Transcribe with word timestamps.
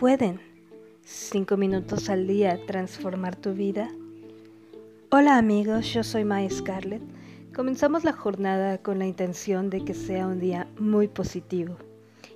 pueden. 0.00 0.40
Cinco 1.04 1.58
minutos 1.58 2.08
al 2.08 2.26
día 2.26 2.58
transformar 2.64 3.36
tu 3.36 3.52
vida. 3.52 3.90
Hola 5.10 5.36
amigos, 5.36 5.92
yo 5.92 6.02
soy 6.02 6.24
Maya 6.24 6.48
Scarlett. 6.48 7.02
Comenzamos 7.54 8.02
la 8.02 8.14
jornada 8.14 8.78
con 8.78 8.98
la 8.98 9.06
intención 9.06 9.68
de 9.68 9.84
que 9.84 9.92
sea 9.92 10.26
un 10.26 10.40
día 10.40 10.66
muy 10.78 11.06
positivo. 11.06 11.76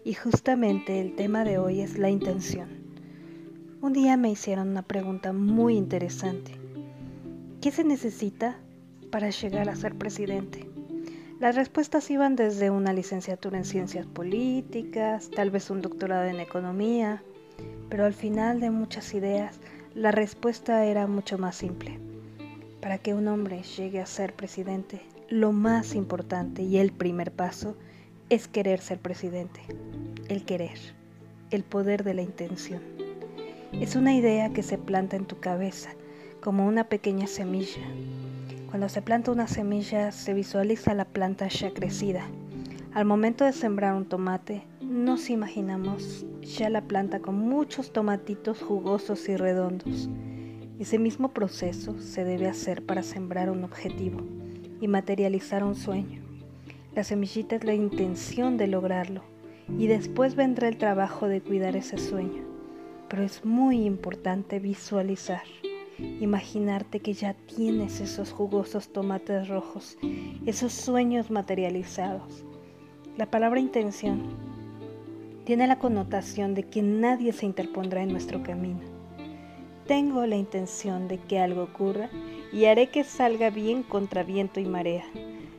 Y 0.05 0.13
justamente 0.13 1.01
el 1.01 1.17
tema 1.17 1.43
de 1.43 1.57
hoy 1.57 1.81
es 1.81 1.97
la 1.97 2.11
intención. 2.11 2.69
Un 3.81 3.95
día 3.95 4.19
me 4.19 4.31
hicieron 4.31 4.69
una 4.69 4.83
pregunta 4.83 5.33
muy 5.33 5.79
interesante. 5.79 6.53
¿Qué 7.63 7.71
se 7.71 7.83
necesita 7.83 8.59
para 9.11 9.31
llegar 9.31 9.71
a 9.71 9.77
ser 9.77 9.95
presidente? 9.95 10.69
Las 11.41 11.57
respuestas 11.57 12.11
iban 12.11 12.37
desde 12.37 12.69
una 12.69 12.93
licenciatura 12.93 13.57
en 13.57 13.65
ciencias 13.65 14.05
políticas, 14.05 15.31
tal 15.31 15.51
vez 15.51 15.71
un 15.71 15.81
doctorado 15.81 16.25
en 16.25 16.41
economía, 16.41 17.23
pero 17.95 18.07
al 18.07 18.13
final 18.13 18.59
de 18.59 18.73
muchas 18.73 19.15
ideas, 19.15 19.61
la 19.95 20.11
respuesta 20.11 20.85
era 20.85 21.07
mucho 21.07 21.39
más 21.39 21.55
simple. 21.55 22.01
Para 22.81 22.99
que 22.99 23.15
un 23.15 23.29
hombre 23.29 23.63
llegue 23.63 24.01
a 24.01 24.07
ser 24.07 24.35
presidente, 24.35 25.01
lo 25.29 25.53
más 25.53 25.95
importante 25.95 26.63
y 26.65 26.79
el 26.79 26.91
primer 26.91 27.31
paso 27.31 27.77
es 28.31 28.49
querer 28.49 28.81
ser 28.81 28.99
presidente. 28.99 29.61
El 30.27 30.45
querer, 30.45 30.77
el 31.53 31.63
poder 31.63 32.03
de 32.03 32.15
la 32.15 32.23
intención. 32.23 32.83
Es 33.71 33.95
una 33.95 34.13
idea 34.13 34.53
que 34.53 34.65
se 34.65 34.77
planta 34.77 35.15
en 35.15 35.27
tu 35.27 35.39
cabeza 35.39 35.91
como 36.41 36.67
una 36.67 36.89
pequeña 36.89 37.29
semilla 37.29 37.81
cuando 38.75 38.89
se 38.89 39.03
planta 39.03 39.31
una 39.31 39.47
semilla 39.47 40.11
se 40.11 40.35
visualiza 40.35 40.95
la 40.95 41.05
planta 41.05 41.47
ya 41.47 41.73
crecida. 41.73 42.27
Al 42.95 43.07
momento 43.07 43.45
de 43.45 43.53
sembrar 43.53 43.97
un 43.97 44.05
tomate, 44.05 44.69
nos 44.81 45.29
imaginamos 45.29 46.25
ya 46.43 46.71
la 46.71 46.83
planta 46.83 47.19
con 47.19 47.37
muchos 47.37 47.93
tomatitos 47.93 48.63
jugosos 48.63 49.29
y 49.29 49.37
redondos. 49.37 50.09
Ese 50.79 51.01
mismo 51.01 51.33
proceso 51.33 51.99
se 51.99 52.23
debe 52.23 52.47
hacer 52.47 52.87
para 52.87 53.03
sembrar 53.03 53.51
un 53.51 53.65
objetivo 53.65 54.21
y 54.81 54.87
materializar 54.87 55.65
un 55.65 55.75
sueño. 55.75 56.23
La 56.95 57.03
semillita 57.03 57.57
es 57.57 57.65
la 57.65 57.75
intención 57.75 58.57
de 58.59 58.69
lograrlo 58.69 59.25
y 59.77 59.89
después 59.89 60.37
vendrá 60.37 60.69
el 60.69 60.79
trabajo 60.79 61.27
de 61.27 61.41
cuidar 61.41 61.75
ese 61.75 61.99
sueño. 61.99 62.45
Pero 63.09 63.25
es 63.25 63.45
muy 63.45 63.87
importante 63.87 64.61
visualizar. 64.61 65.43
Imaginarte 65.99 67.01
que 67.01 67.13
ya 67.13 67.35
tienes 67.35 68.01
esos 68.01 68.31
jugosos 68.31 68.93
tomates 68.93 69.49
rojos, 69.49 69.99
esos 70.47 70.73
sueños 70.73 71.33
materializados. 71.33 72.45
La 73.17 73.27
palabra 73.27 73.61
intención 73.61 74.23
tiene 75.45 75.69
la 75.69 75.79
connotación 75.79 76.55
de 76.55 76.65
que 76.65 76.83
nadie 76.83 77.33
se 77.33 77.47
interpondrá 77.47 78.03
en 78.03 78.11
nuestro 78.11 78.43
camino. 78.43 78.81
Tengo 79.87 80.27
la 80.27 80.35
intención 80.35 81.07
de 81.07 81.19
que 81.19 81.39
algo 81.39 81.63
ocurra 81.63 82.11
y 82.53 82.65
haré 82.65 82.89
que 82.89 83.05
salga 83.05 83.51
bien 83.51 83.85
contra 83.85 84.25
viento 84.25 84.59
y 84.59 84.65
marea. 84.65 85.05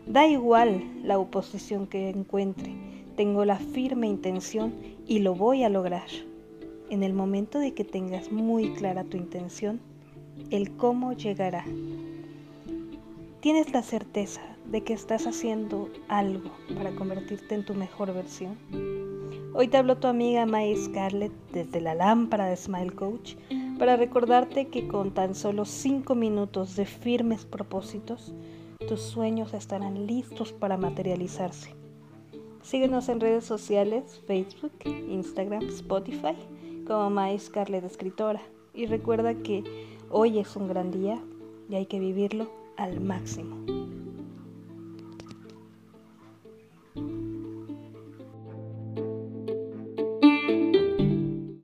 Da 0.05 0.27
igual 0.27 0.83
la 1.01 1.17
oposición 1.17 1.87
que 1.87 2.09
encuentre, 2.09 2.75
tengo 3.15 3.45
la 3.45 3.57
firme 3.57 4.07
intención 4.07 4.75
y 5.07 5.19
lo 5.19 5.33
voy 5.33 5.63
a 5.63 5.69
lograr. 5.69 6.09
En 6.89 7.03
el 7.03 7.13
momento 7.13 7.59
de 7.59 7.73
que 7.73 7.85
tengas 7.85 8.33
muy 8.33 8.71
clara 8.73 9.05
tu 9.05 9.15
intención, 9.15 9.79
el 10.49 10.75
cómo 10.75 11.13
llegará. 11.13 11.63
¿Tienes 13.45 13.71
la 13.73 13.83
certeza 13.83 14.41
de 14.65 14.81
que 14.81 14.93
estás 14.93 15.27
haciendo 15.27 15.87
algo 16.07 16.49
para 16.75 16.95
convertirte 16.95 17.53
en 17.53 17.63
tu 17.63 17.75
mejor 17.75 18.11
versión? 18.11 18.57
Hoy 19.53 19.67
te 19.67 19.77
habló 19.77 19.97
tu 19.97 20.07
amiga 20.07 20.47
May 20.47 20.75
Scarlett 20.75 21.31
desde 21.51 21.79
la 21.79 21.93
lámpara 21.93 22.47
de 22.47 22.57
Smile 22.57 22.93
Coach 22.93 23.35
para 23.77 23.97
recordarte 23.97 24.69
que 24.69 24.87
con 24.87 25.13
tan 25.13 25.35
solo 25.35 25.65
5 25.65 26.15
minutos 26.15 26.75
de 26.75 26.87
firmes 26.87 27.45
propósitos, 27.45 28.33
tus 28.87 29.01
sueños 29.01 29.53
estarán 29.53 30.07
listos 30.07 30.51
para 30.51 30.75
materializarse. 30.75 31.75
Síguenos 32.63 33.09
en 33.09 33.19
redes 33.19 33.45
sociales, 33.45 34.23
Facebook, 34.25 34.73
Instagram, 35.07 35.67
Spotify, 35.67 36.35
como 36.87 37.11
May 37.11 37.37
Scarlett 37.37 37.83
Escritora. 37.83 38.41
Y 38.73 38.87
recuerda 38.87 39.35
que 39.35 39.63
Hoy 40.09 40.39
es 40.39 40.55
un 40.55 40.67
gran 40.67 40.89
día 40.89 41.19
y 41.69 41.75
hay 41.75 41.85
que 41.87 41.99
vivirlo 41.99 42.64
al 42.77 42.99
máximo. 42.99 43.84